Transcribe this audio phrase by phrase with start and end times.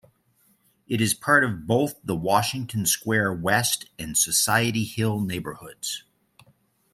[0.87, 6.05] It is part of both the Washington Square West and Society Hill neighborhoods.